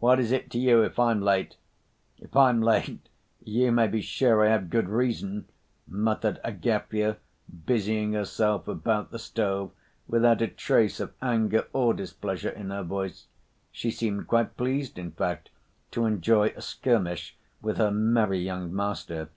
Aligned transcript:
What 0.00 0.20
is 0.20 0.32
it 0.32 0.50
to 0.50 0.58
you 0.58 0.82
if 0.82 0.98
I'm 0.98 1.22
late; 1.22 1.56
if 2.18 2.36
I'm 2.36 2.60
late, 2.60 3.08
you 3.42 3.72
may 3.72 3.86
be 3.86 4.02
sure 4.02 4.44
I 4.44 4.50
have 4.50 4.68
good 4.68 4.86
reason," 4.86 5.46
muttered 5.88 6.38
Agafya, 6.44 7.16
busying 7.48 8.12
herself 8.12 8.68
about 8.68 9.12
the 9.12 9.18
stove, 9.18 9.70
without 10.06 10.42
a 10.42 10.48
trace 10.48 11.00
of 11.00 11.14
anger 11.22 11.68
or 11.72 11.94
displeasure 11.94 12.50
in 12.50 12.68
her 12.68 12.82
voice. 12.82 13.28
She 13.70 13.90
seemed 13.90 14.28
quite 14.28 14.58
pleased, 14.58 14.98
in 14.98 15.12
fact, 15.12 15.48
to 15.92 16.04
enjoy 16.04 16.48
a 16.48 16.60
skirmish 16.60 17.38
with 17.62 17.78
her 17.78 17.90
merry 17.90 18.40
young 18.40 18.74
master. 18.74 19.30